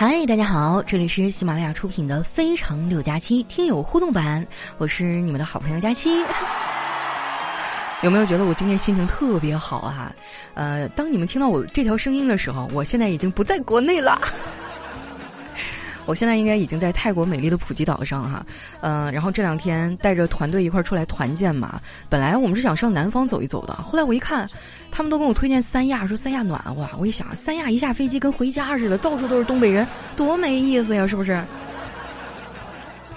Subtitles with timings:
[0.00, 6.10] 嗨，大家好，这里是喜马拉雅出品的《非常六加七》听友互动版，我是你们的好朋友佳期。
[8.02, 10.14] 有没有觉得我今天心情特别好啊？
[10.54, 14.20] 呃，当你们听到我这条声音的时候，我现在已经不在国内了。
[16.06, 18.46] 我现在应该已经在泰国美丽的普吉岛上哈，
[18.80, 21.80] 嗯，然后这两天带着团队一块儿出来团建嘛。
[22.08, 24.48] 本来我们是想上南方走一走的，后来我一看，
[24.90, 26.88] 他们都跟我推荐三亚，说三亚暖和。
[26.98, 31.42] 我一想，三亚一下飞机跟回家似的，到处都是东北人，多没意思呀，是不是？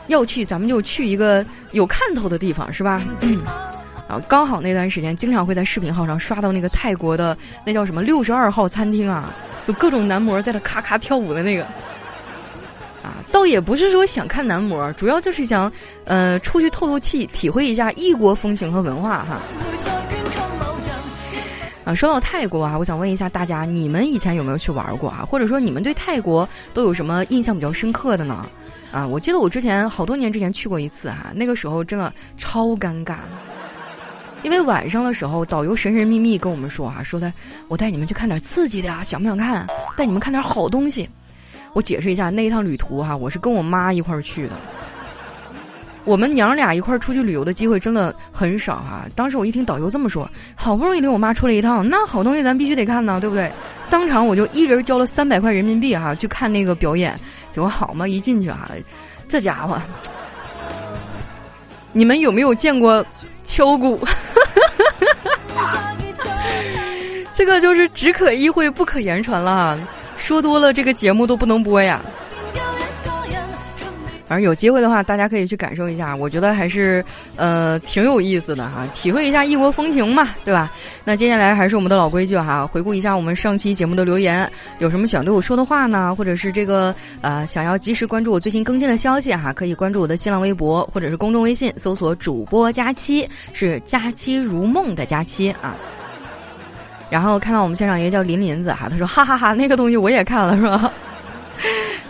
[0.08, 3.02] 要去咱们就去一个有看头的地方，是吧？
[4.08, 4.22] 啊。
[4.28, 9.34] 刚好那段时间，经常会在视频号上刷到那个泰国的那叫什么六十二号餐厅啊，
[9.68, 11.64] 有各种男模在那咔咔跳舞的那个。
[13.02, 15.72] 啊，倒也不是说想看男模，主要就是想，
[16.06, 19.40] 呃，出去透透气，体会一下异国风情和文化哈。
[21.84, 25.26] 啊，说到泰国啊，我想问一下大家，你们以前有没有去玩过啊？
[25.28, 28.46] 或者说你们对泰国都有什么印象比较深刻的呢？
[28.92, 33.16] 啊，我记得我之前好多年之前去过一次哈，那个时候真的超尴尬，
[34.44, 37.34] 因为晚上的时候导游神神秘秘跟我们说啊，说的
[37.68, 39.66] 我带你们去看点刺激的啊，想不想看？
[39.98, 41.10] 带你们看点好东西。
[41.74, 44.54] 我解释一下，那一趟旅途哈，我是跟我妈一块儿去的。
[46.04, 49.06] 我们娘俩一块儿出去旅游的机会真的很少哈。
[49.16, 53.52] 当时我一听导游这么说，好不容易领我妈出来一趟，那好东西咱必须得看呢，对不对？
[53.90, 57.14] 当场我就一人交了三百块人民币哈，去看那个表演。
[57.52, 58.70] 结果好嘛，一进去哈，
[59.28, 59.80] 这家伙，
[61.92, 63.06] 你们有没有见过
[63.44, 64.00] 敲鼓？
[67.34, 69.78] 这个就是只可意会不可言传了。
[70.18, 72.02] 说多了，这个节目都不能播呀。
[74.32, 77.04] 反正有机会的话，大家可以去感受一下，我觉得还是
[77.36, 80.72] 呃挺有意思的哈，体会一下异国风情嘛，对吧？
[81.04, 86.16] 那接下来还是我们的老规矩哈，回顾一下我们上期节目的留言，有什么想对我说的话呢？
[86.16, 95.76] 或者是这个呃想要及时关注我最新更新的消息哈，可以关注我的新浪微博或者是公众微信，搜索主播佳期，是佳期如梦的佳期啊。
[97.10, 100.90] 然后看到我们现场一个叫林林子哈，他说哈哈哈，那个东西我也看了是吧？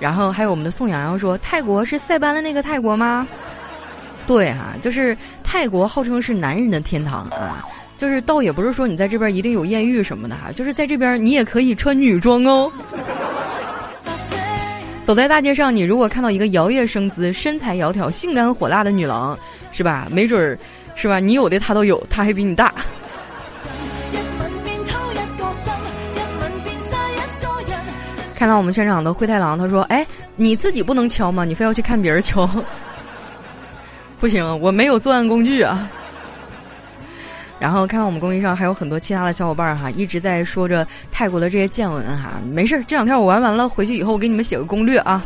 [0.02, 3.28] 然后还有我们的宋洋洋说，泰国是塞班的那个泰国吗？
[4.26, 7.64] 对哈，就是泰国号称是男人的天堂啊，
[8.00, 12.72] 就是倒也不是说你在这边一定有艳遇什么的哈，就是在这边你也可以穿女装哦。
[15.04, 19.38] 走在大街上，你如果看到一个摇曳生姿、身材窈窕、性感火辣的女郎，
[19.72, 20.08] 是吧？
[20.10, 20.58] 没准儿，
[20.96, 21.20] 是吧？
[21.20, 22.74] 你有的她都有，她还比你大。
[28.42, 30.04] 看到我们现场的灰太狼，他说：“哎，
[30.36, 31.46] 你自己不能敲吗？
[31.46, 32.50] 你非要去看别人敲？
[34.20, 35.88] 不行，我没有作案工具啊。
[37.62, 42.42] ”然后看到我们公屏上还有很多其他的小伙伴哈，一直在说着泰国的这些见闻哈。
[42.52, 45.24] 没事，这两天我玩完了，回去以后我给你们写个攻略啊。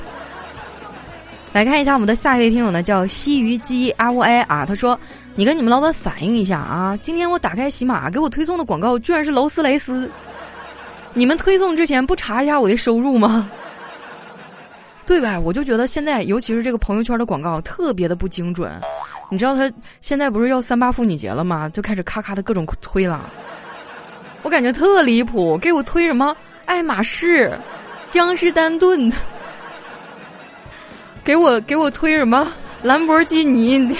[1.53, 4.99] 来看一下我们的下一位听友呢，叫西鱼鸡阿乌埃啊，他说
[5.35, 10.11] ：“你跟你们老板反映一下啊，今天我打开喜马给我推送的广告居然是劳斯莱斯。”
[11.15, 13.49] 你们推送之前不查一下我的收入吗？
[15.07, 15.39] 对吧？
[15.39, 18.71] 我就觉得现在，尤其是这个朋友圈的广告特别的不精准。
[19.29, 19.71] 你知道他
[20.01, 21.69] 现在不是要三八妇女节了吗？
[21.69, 23.29] 就开始咔咔的各种推了。
[24.41, 27.51] 我感觉特离谱，给我推什么爱马仕、
[28.11, 29.15] 江诗丹顿的，
[31.23, 32.51] 给我给我推什么
[32.83, 33.95] 兰博基尼。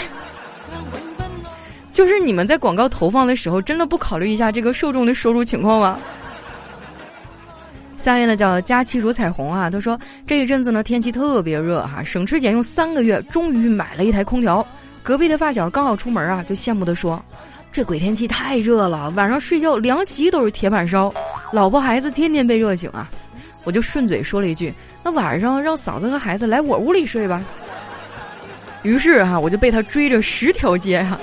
[1.92, 5.98] 就是你们在广告投放的时候，真的不考虑一下这个受众的收入情况吗？
[8.06, 14.64] 下面呢叫佳期如彩虹啊，他说这一阵子呢天气特别热哈，省吃俭用三个月，终于买了一台空调。
[15.02, 17.20] 隔壁的发小刚好出门啊，就羡慕的说
[17.74, 21.12] ：“这鬼天气太热了，晚上睡觉凉席都是铁板烧，
[21.52, 23.10] 老婆孩子天天被热醒啊。”
[23.66, 24.72] 我就顺嘴说了一句
[25.04, 27.44] ：“那晚上让嫂子和孩子来我屋里睡吧。”
[28.84, 30.98] 于是哈，我就被他追着十条街。
[30.98, 31.20] 啊，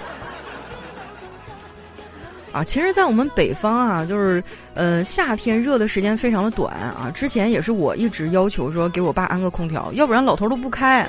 [2.53, 4.43] 啊其实，在我们北方啊，就是，
[4.75, 7.11] 呃，夏天热的时间非常的短啊。
[7.15, 11.07] 之前也是我一直要求说给我爸安个空调，要不然老头都不开。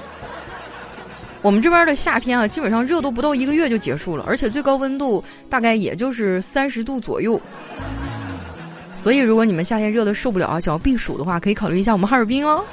[1.42, 7.40] 我们这边的夏天啊，基本上热度不到一个月就结束了，而且最高温度大概也就是三十度左右。
[8.96, 12.64] 所以，如果你们夏天热的受不了啊，想要避暑的话，可以考虑一下我们哈尔滨哦。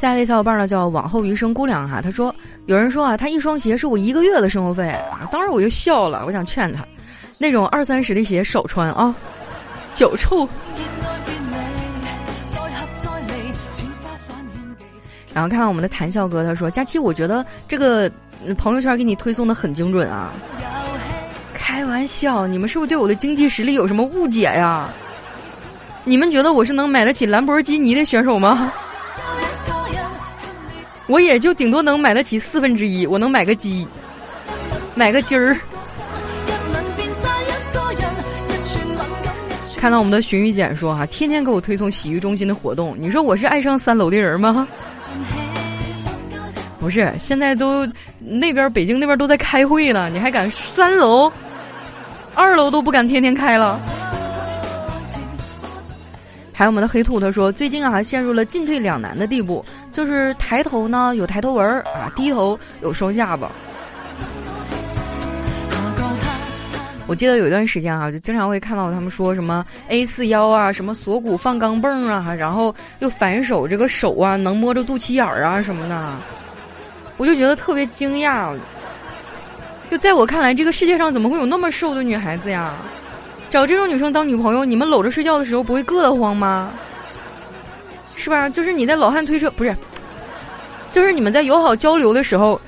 [0.00, 2.32] 下一位小伙伴呢叫往后余生姑娘哈，他说
[2.66, 6.86] 有人说啊，他一双鞋是我一个月的生活费啊，当时我就笑了，我想劝他，
[7.36, 9.12] 那种二三十的鞋少穿啊，
[9.92, 10.48] 脚臭。
[15.34, 18.08] 然后看看我们的谈笑哥，他说佳期，我觉得这个
[18.56, 20.32] 朋友圈给你推送的很精准啊，
[21.54, 24.88] 开玩笑，你们是不是对我的经济实力有什么误解呀？
[26.04, 28.72] 你们觉得我是能买得起兰博基尼的选手吗？
[31.08, 33.84] 我也就顶多能买得起四分之一，我能买个鸡，
[34.94, 35.56] 买个鸡儿。
[39.76, 44.68] 看到我们的荀玉简说哈，天天给我推送洗浴中心的活动，你说我是爱上三楼的人吗？
[46.78, 47.86] 不是，现在都
[48.18, 51.32] 那边北京那边都在开会了，你还敢三楼、
[52.34, 53.80] 二楼都不敢天天开了。
[56.58, 63.48] 还有我们的黑兔他说，最近啊陷入了进退两难的地步，就是抬头呢有抬头纹啊，低头有双下巴。
[67.06, 76.16] 我记得有一段时间啊，就经常会看到他们说什么 A 四腰啊，什么锁骨放钢镚啊，然后又反手这个手啊能摸着肚脐眼儿啊什么的，
[77.18, 78.52] 我就觉得特别惊讶。
[79.88, 82.74] 就在我看来，这个世界上怎么会有那么瘦的女孩子呀？
[83.50, 86.70] 找这种女生当女朋友，你们搂着睡觉的时候不会硌得慌吗？
[88.16, 88.48] 是吧？
[88.48, 89.74] 就是你在老汉推车不是，
[90.92, 92.60] 就是你们在友好交流的时候，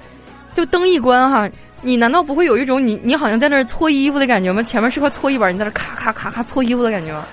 [0.55, 1.49] 就灯一关哈。
[1.83, 4.63] 你难道不会有一种你你好像在那儿搓衣服的感觉吗？
[4.63, 7.27] 前面是块搓衣板，你在那咔咔咔咔搓衣服的感觉吗？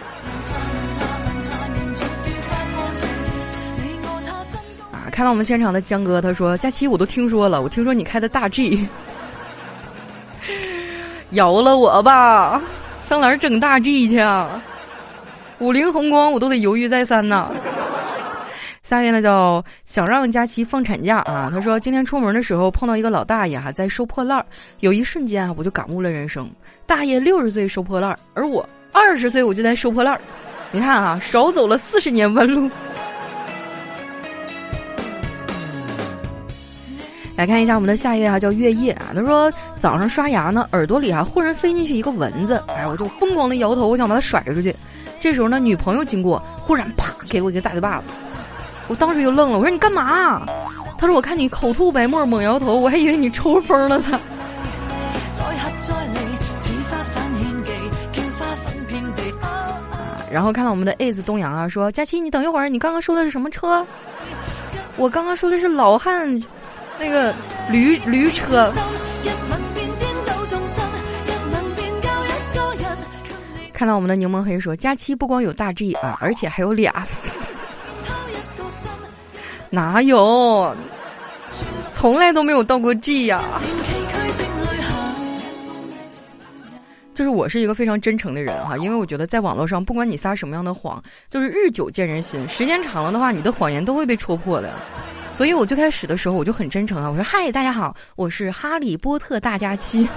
[4.92, 5.12] 啊！
[5.12, 8.88] 看到我们现场的江哥，他说：“佳期，我都听说了，我听说你开的大 G，
[11.30, 12.62] 饶了我吧，
[13.07, 14.62] 上哪儿整大 G 去啊？
[15.59, 17.50] 五菱宏光我都得犹豫再三呢。”
[18.83, 21.50] 下面呢叫想让佳琪放产假啊！
[21.50, 24.45] 他说今天出门的时候碰到一个老大爷哈在收破烂儿，
[24.81, 26.50] 有一瞬间啊我就感悟了人生。
[26.86, 30.19] 大爷六十岁收破烂儿，而我二十岁我就在收破烂儿，
[30.71, 32.69] 你看啊少走了四十年弯路。
[37.38, 44.75] 来看一下我们的下一位啊叫月夜啊，他说早上刷牙呢耳朵里啊忽然飞进去一个蚊子，哎我就疯狂的摇头，我想把它甩出去。
[45.22, 48.07] 这时候呢女朋友经过，忽然啪给我一个大嘴巴子。
[48.88, 50.48] 我当时就愣了，我说你干嘛？
[50.98, 54.19] 他说我看你口吐白沫，猛摇头，我还以为你抽风了呢。
[60.31, 63.86] 然后看到我们的子东阳啊，说佳琪，你等一会儿，你刚刚说的是什么车？
[64.95, 66.42] 我刚刚说的是老汉，
[67.00, 67.34] 那个
[67.70, 68.72] 驴驴车。
[73.74, 77.06] 看到我们的柠檬黑说，佳期不光有大 G 啊，而且还有俩。
[79.70, 80.76] 哪有？
[81.92, 83.44] 从来都没有到过 G 呀！
[87.14, 94.72] 就是我是一个非常真诚的人哈，因为我觉得在网络上，不管你撒什么样的谎，就是日久见人心，时间长了的话，你的谎言都会被戳破的。
[95.38, 100.10] 所以我最开始的时候，我就很真诚啊，我说：“嗨，大家好，我是哈利波特大假期。”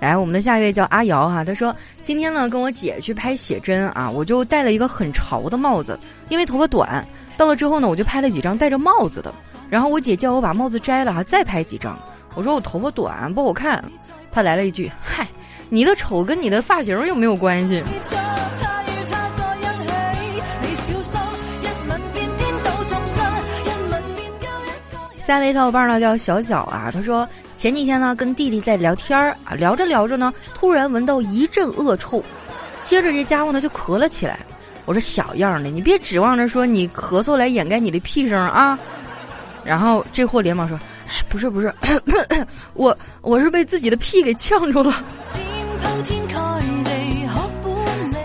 [0.00, 7.06] 来，我们的下一位叫阿瑶哈，他说今天呢跟我姐去拍写真啊，我就戴了一个很潮的帽子，因为头发短。
[7.36, 9.30] 到了之后呢，我就拍了几张戴着帽子的，
[9.68, 11.98] 然后我姐叫我把帽子摘了哈，再拍几张。
[12.36, 13.84] 我说我头发短不好看，
[14.32, 15.28] 她来了一句：“嗨，
[15.68, 17.84] 你的丑跟你的发型有没有关系？”
[25.28, 27.28] 下位小伙伴呢叫小小啊，他说。
[27.54, 32.24] 前几天呢，跟弟弟在聊天儿啊，聊着聊着呢，突然闻到一阵恶臭，
[32.80, 34.38] 接着这家伙呢就咳了起来。
[34.86, 38.78] 我说小样的，你别指望着说你咳嗽来掩盖你的屁声啊！
[39.64, 40.80] 然后这货连忙说
[41.28, 41.70] ：“不是不是，
[42.72, 45.04] 我我是被自己的屁给呛住了。”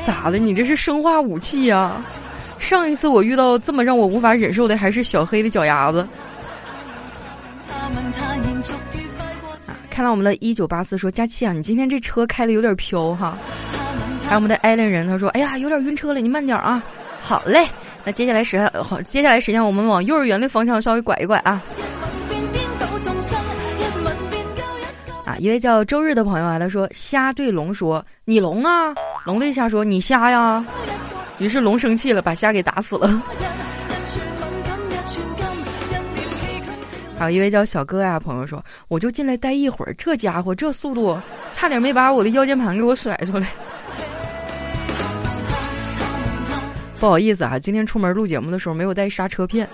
[0.08, 0.38] 咋的？
[0.38, 2.02] 你这是生化武器呀？
[2.60, 6.08] 上一次我遇到这么让我无法忍受的，还是小黑的脚丫子。
[9.94, 13.38] 看到我们的一九八四说佳琪啊，你今天这车开的有点飘哈。
[14.26, 16.84] 还有我们的艾伦人他说，哎呀，有点晕车了，你慢点啊。
[17.22, 17.70] 好嘞，
[18.04, 21.62] 那接下来时好，接下来时间我们往幼儿园的方向稍微拐一拐啊。
[25.26, 28.96] 啊，一位叫周日的朋友啊，他说虾对龙说你龙啊，
[29.28, 30.66] 龙对虾说你虾呀。
[31.38, 33.22] 于是龙生气了，把虾给打死了。
[37.18, 41.18] 还有一位叫小哥呀朋友说，我就进来待一会儿，这家伙这速度，
[41.54, 43.48] 差点没把我的腰间盘给我甩出来。
[47.00, 49.68] 不好意思啊，今天出门录节目的时候没有带刹车片。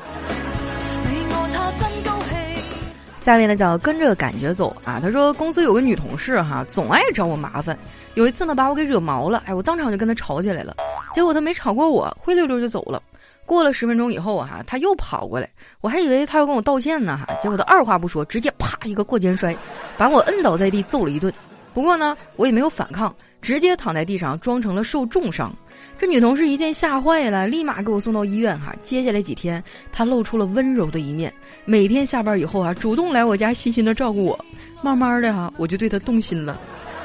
[3.22, 7.78] 下面呢叫跟着感觉走啊，他说公司有个女同事哈，总爱找我麻烦。
[8.16, 10.76] 有一次呢，把我给惹毛了，哎，我当场就跟他吵起来了。
[11.14, 13.02] 结果他没吵过我，灰溜溜就走了。
[13.50, 15.50] 过了十分钟以后啊，他又跑过来，
[15.82, 19.58] 我还以为他要跟我道歉呢哈，结果他二话不说，直接啪一个过肩摔，
[19.98, 21.34] 把我摁倒在地揍了一顿。
[21.74, 25.52] 不过呢，我也没有反抗，直接躺在地上装成了受重伤。
[25.98, 28.76] 这女同事一见吓坏了，立马给我送到医院哈。
[28.84, 31.34] 接下来几天，她露出了温柔的一面，
[31.66, 34.38] 每天下班以后啊，主动来我家细心的照顾我。
[34.82, 36.62] 慢慢的哈，我就对她动心了，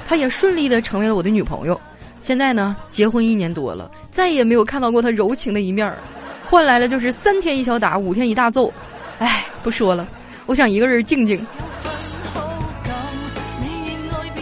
[0.06, 1.80] 她也顺利的成为了我的女朋友。
[2.20, 5.98] 现在呢，结婚一年多了，再也没有看到过她柔情的一面儿，
[6.44, 8.72] 换来了就是三天一小打，五天一大揍。
[9.18, 10.06] 哎，不说了，
[10.46, 11.44] 我想一个人静静。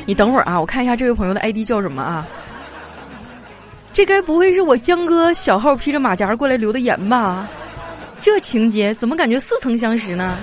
[0.05, 2.27] 你等会儿啊，我看一下这位朋友的 ID 叫什么啊？
[3.93, 7.49] 这该不会是我江哥小号披着马甲过来留的言吧？
[8.21, 10.37] 这情节怎么感觉似曾相识呢？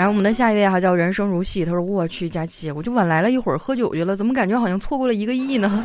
[0.00, 5.84] 来，我们的下一位哈叫人生如戏，他说：“我去佳期，我就晚来了一会儿喝酒去了，怎么感觉好像错过了一个亿呢？”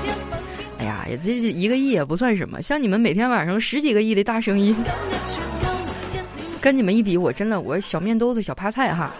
[0.80, 4.74] 哎呀，也这一个亿也不算什么，像你们每天晚上十几个亿的大生意，
[6.58, 9.12] 跟你们一比，我真的我小面兜子小趴菜哈。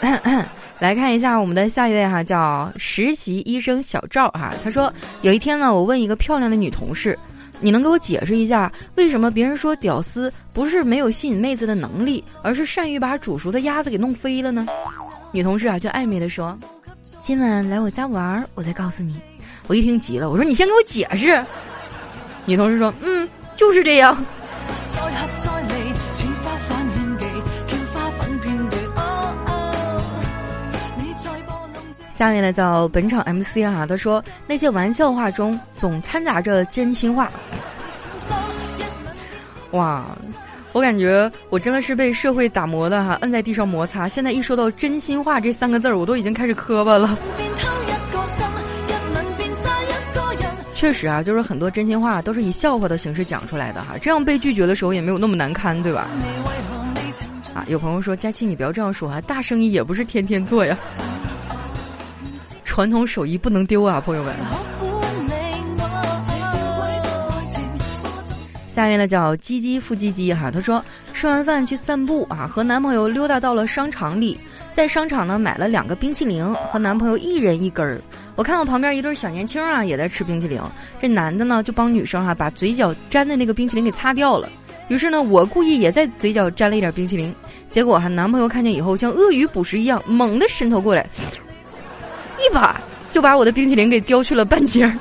[0.80, 4.54] 来看一下我们的下一位哈，叫实习医生小赵哈。
[4.64, 7.18] 他说有一天呢，我问一个漂亮的女同事，
[7.60, 14.66] 你能给我解释一下，为什么别人说屌丝不是没有吸引妹子的能力，而是善于把煮熟的鸭子给弄飞了呢？
[15.32, 16.58] 女同事啊，就暧昧的说，
[17.20, 19.20] 今晚来我家玩，我再告诉你。
[19.66, 21.44] 我一听急了，我说你先给我解释。
[22.46, 24.16] 女同事说，嗯，就是这样。
[32.18, 37.30] 下面呢叫本场 MC 哈，他说那些玩笑话中总掺杂着真心话。
[39.70, 40.04] 哇，
[40.72, 44.08] 我感觉我真的是被社会打磨的哈，摁在地上摩擦。
[44.08, 47.16] 现在一说到真心话这三个字儿，我都已经开始磕巴了。
[50.74, 56.08] 确实啊，就是很多真心话都是以笑话的形式讲出来的哈，这样被拒绝的时候也没有那么难堪，对吧？
[57.54, 60.76] 啊，有朋友说佳期你不要这样说啊，大生意也不是天天做呀。
[62.78, 64.32] 传统手艺不能丢啊，朋友们。
[68.72, 70.80] 下面呢叫鸡鸡复鸡鸡哈，他说
[71.12, 74.38] 吃完饭去散步啊，和男朋友溜达到了商场里，
[74.72, 78.00] 在商场呢买了两个冰淇淋，和男朋友一人一根儿。
[78.36, 80.62] 我看到旁边一对小年轻啊也在吃冰淇淋，
[81.00, 84.48] 这男的呢就帮女生哈把嘴角沾的那个冰淇淋给擦掉了。
[84.86, 87.34] 于是呢我故意也在嘴角沾了一点冰淇淋，
[87.70, 91.04] 结果哈男朋友看见以后像鳄鱼捕食一样猛地伸头过来。
[92.48, 94.92] 一把就把我的冰淇淋给叼去了半截儿，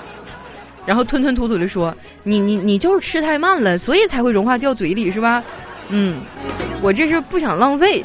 [0.86, 5.42] 然后吞吞吐吐的说：“你你你就是吃太慢了，所以才会融化掉嘴里是吧？”
[5.90, 6.20] 嗯，
[6.80, 8.04] 我这是不想浪费。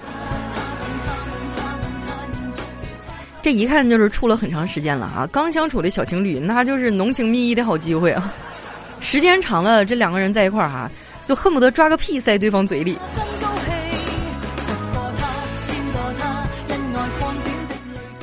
[3.42, 8.34] 这一看就是处了很长时间了啊，刚相处的小情侣，那就是浓情蜜意的好机会啊。
[9.00, 10.92] 时间长了，这两个人在一块儿哈，
[11.26, 12.98] 就恨不得抓个屁塞对方嘴里。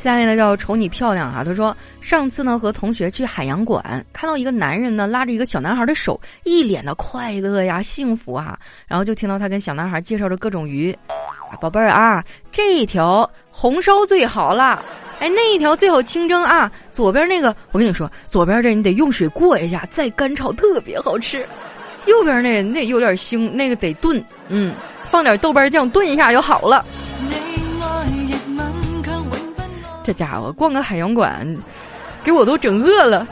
[0.06, 3.82] 下面呢叫瞅你漂亮哈，他说上次呢和同学去海洋馆，
[4.12, 10.96] 看到一个男人呢拉着一个小男孩的手，一脸的快乐呀幸福啊，然后就听到他跟小男孩介绍着各种鱼，
[11.60, 12.22] 宝贝儿啊，
[12.52, 14.80] 这一条红烧最好了，
[15.18, 21.44] 哎那一条最好清蒸啊，左边那个我跟你说，左边这你得用水过一下再干炒特别好吃，
[22.06, 24.72] 右边那那有点腥，那个得炖，嗯，
[25.10, 26.84] 放点豆瓣酱炖一下就好了。
[30.06, 31.44] 这家伙逛个海洋馆，
[32.22, 33.26] 给我都整饿了。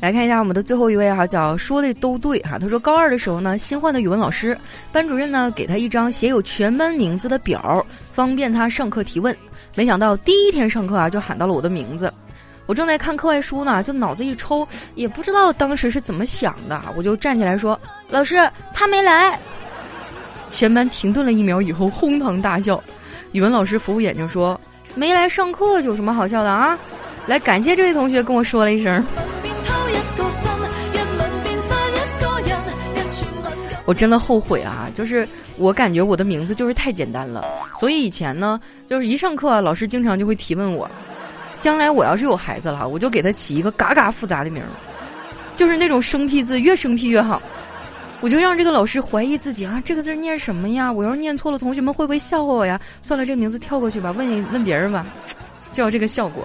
[0.00, 2.56] 来看一下我们的最后一位哈，叫说的都对哈。
[2.56, 4.56] 他说高二的时候呢，新换的语文老师，
[4.92, 9.36] 班主任呢给他一张写有全班名字的表，方便他上课提问。
[9.74, 12.14] 没想到第一天上课啊，就喊到了我的名字。
[12.66, 14.64] 我正在看课外书呢，就脑子一抽，
[14.94, 17.76] 也不知道当时是怎么想的，我就站起来说
[18.08, 19.36] ：“老师，他没来。”
[20.56, 22.82] 全班停顿了一秒以后，哄堂大笑。
[23.32, 24.58] 语文老师扶扶眼睛说
[24.94, 26.78] ：“没来上课有什么好笑的啊？
[27.26, 29.04] 来，感谢这位同学跟我说了一声。”
[33.86, 34.88] 我真的后悔啊！
[34.94, 37.44] 就是我感觉我的名字就是太简单了，
[37.78, 40.90] 所以以前呢，就是一上课老师经常就会提问我。
[41.60, 44.68] 将来我要是有孩子了，我就给他起一个嘎嘎复杂的名儿，
[45.54, 47.42] 就是那种生僻字，越生僻越好。
[48.24, 50.90] 我就让这个老师怀疑自己啊，这个字念什么呀？
[50.90, 52.80] 我要是念错了，同学们会不会笑话我呀？
[53.02, 55.06] 算了，这名字跳过去吧，问一问别人吧，
[55.74, 56.42] 就要这个效果。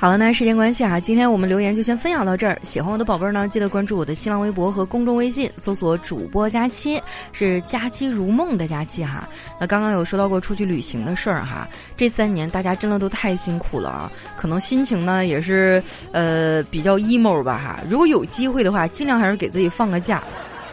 [0.00, 2.56] 好了，那时间关系啊，今天我们留言就先分享到这儿。
[2.62, 7.02] 喜欢我的宝贝儿呢，记得关注我的新浪微博和公众微信，搜索“主播佳期”，
[7.32, 9.28] 是“佳期如梦”的佳期哈。
[9.58, 17.80] 那刚刚有说到过出去旅行的事儿哈，这三年大家真的都太辛苦了啊，可能心情呢也是呃比较 emo 吧哈。
[17.90, 20.22] 如果有机会的话，尽量还是给自己放个假。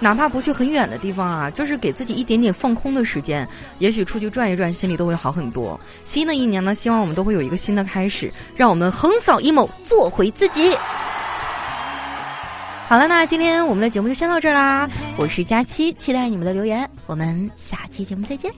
[0.06, 3.48] 哪怕不去很远的地方啊，就是给自己一点点放空的时间，
[3.80, 5.80] 也许出去转一转，心里都会好很多。
[6.04, 10.78] 新的一年呢，希望我们都会有一个新的开始，让我们横扫阴谋做回自己。
[12.88, 14.88] 好了，那今天我们的节目就先到这儿啦。
[15.18, 18.54] 我是佳期，期待你们的留言，我们下期节目再见。